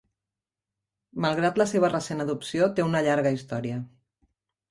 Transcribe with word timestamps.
Malgrat 1.25 1.59
la 1.61 1.67
seva 1.73 1.91
recent 1.93 2.25
adopció, 2.25 2.69
té 2.79 2.85
una 2.87 3.05
llarga 3.09 3.35
història. 3.39 3.77